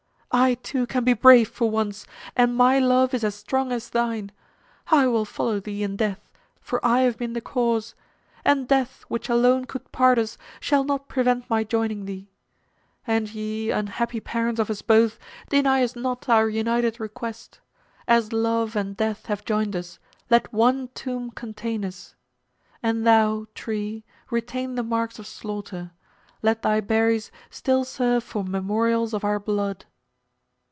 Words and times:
"I 0.33 0.53
too 0.53 0.87
can 0.87 1.03
be 1.03 1.11
brave 1.11 1.49
for 1.49 1.69
once, 1.69 2.07
and 2.37 2.55
my 2.55 2.79
love 2.79 3.13
is 3.13 3.21
as 3.25 3.35
strong 3.35 3.73
as 3.73 3.89
thine. 3.89 4.31
I 4.87 5.05
will 5.07 5.25
follow 5.25 5.59
thee 5.59 5.83
in 5.83 5.97
death, 5.97 6.31
for 6.61 6.79
I 6.85 7.01
have 7.01 7.17
been 7.17 7.33
the 7.33 7.41
cause; 7.41 7.95
and 8.45 8.65
death 8.65 9.03
which 9.09 9.27
alone 9.27 9.65
could 9.65 9.91
part 9.91 10.17
us 10.17 10.37
shall 10.61 10.85
not 10.85 11.09
prevent 11.09 11.49
my 11.49 11.65
joining 11.65 12.05
thee. 12.05 12.29
And 13.05 13.33
ye, 13.33 13.71
unhappy 13.71 14.21
parents 14.21 14.57
of 14.61 14.69
us 14.69 14.81
both, 14.81 15.19
deny 15.49 15.83
us 15.83 15.97
not 15.97 16.29
our 16.29 16.47
united 16.47 16.97
request. 16.97 17.59
As 18.07 18.31
love 18.31 18.77
and 18.77 18.95
death 18.95 19.25
have 19.25 19.43
joined 19.43 19.75
us, 19.75 19.99
let 20.29 20.53
one 20.53 20.87
tomb 20.95 21.31
contain 21.31 21.83
us. 21.83 22.15
And 22.81 23.05
thou, 23.05 23.47
tree, 23.53 24.05
retain 24.29 24.75
the 24.75 24.81
marks 24.83 25.19
of 25.19 25.27
slaughter. 25.27 25.91
Let 26.41 26.61
thy 26.61 26.79
berries 26.79 27.31
still 27.49 27.83
serve 27.83 28.23
for 28.23 28.45
memorials 28.45 29.13
of 29.13 29.25
our 29.25 29.37
blood." 29.37 29.83